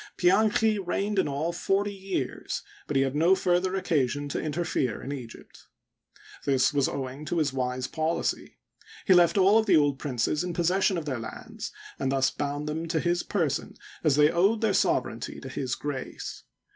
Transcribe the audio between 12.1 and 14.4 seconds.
thus bound them to his person as they